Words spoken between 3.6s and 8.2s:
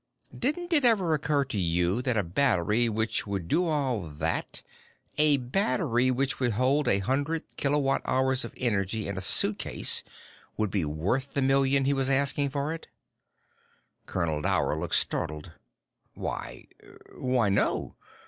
all that a battery which would hold a hundred kilowatt